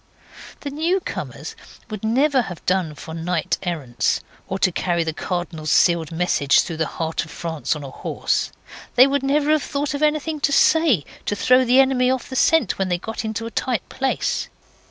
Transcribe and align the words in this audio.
The 0.61 0.71
newcomers 0.71 1.55
would 1.91 2.03
never 2.03 2.41
have 2.41 2.65
done 2.65 2.95
for 2.95 3.13
knight 3.13 3.59
errants, 3.61 4.21
or 4.47 4.57
to 4.57 4.71
carry 4.71 5.03
the 5.03 5.13
Cardinal's 5.13 5.71
sealed 5.71 6.11
message 6.11 6.61
through 6.61 6.77
the 6.77 6.87
heart 6.97 7.23
of 7.23 7.29
France 7.29 7.75
on 7.75 7.83
a 7.83 7.91
horse; 7.91 8.51
they 8.95 9.05
would 9.05 9.21
never 9.21 9.51
have 9.51 9.61
thought 9.61 9.93
of 9.93 10.01
anything 10.01 10.39
to 10.39 10.51
say 10.51 11.05
to 11.27 11.35
throw 11.35 11.63
the 11.65 11.79
enemy 11.79 12.09
off 12.09 12.29
the 12.31 12.35
scent 12.35 12.79
when 12.79 12.89
they 12.89 12.97
got 12.97 13.23
into 13.23 13.45
a 13.45 13.51
tight 13.51 13.87
place. 13.89 14.49